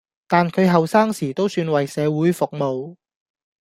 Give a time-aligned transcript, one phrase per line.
[0.27, 2.95] 但佢後生時都算為社會服務